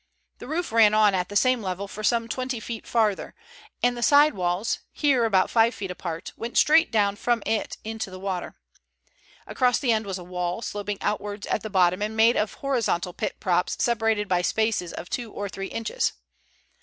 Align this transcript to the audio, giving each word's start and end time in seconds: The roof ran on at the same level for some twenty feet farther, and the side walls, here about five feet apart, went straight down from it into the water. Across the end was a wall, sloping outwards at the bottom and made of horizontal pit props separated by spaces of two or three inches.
The 0.39 0.47
roof 0.47 0.71
ran 0.71 0.95
on 0.95 1.13
at 1.13 1.29
the 1.29 1.35
same 1.35 1.61
level 1.61 1.87
for 1.87 2.03
some 2.03 2.27
twenty 2.27 2.59
feet 2.59 2.87
farther, 2.87 3.35
and 3.83 3.95
the 3.95 4.01
side 4.01 4.33
walls, 4.33 4.79
here 4.91 5.25
about 5.25 5.51
five 5.51 5.75
feet 5.75 5.91
apart, 5.91 6.33
went 6.35 6.57
straight 6.57 6.91
down 6.91 7.17
from 7.17 7.43
it 7.45 7.77
into 7.83 8.09
the 8.09 8.17
water. 8.17 8.55
Across 9.45 9.77
the 9.77 9.91
end 9.91 10.07
was 10.07 10.17
a 10.17 10.23
wall, 10.23 10.63
sloping 10.63 10.97
outwards 11.01 11.45
at 11.45 11.61
the 11.61 11.69
bottom 11.69 12.01
and 12.01 12.17
made 12.17 12.35
of 12.35 12.55
horizontal 12.55 13.13
pit 13.13 13.39
props 13.39 13.77
separated 13.79 14.27
by 14.27 14.41
spaces 14.41 14.91
of 14.91 15.07
two 15.07 15.31
or 15.31 15.47
three 15.47 15.67
inches. 15.67 16.13